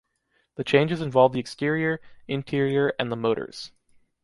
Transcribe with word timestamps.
The 0.55 0.63
changes 0.63 0.99
involve 0.99 1.31
the 1.33 1.39
exterior, 1.39 2.01
interior 2.27 2.91
and 2.97 3.11
the 3.11 3.15
motors. 3.15 3.71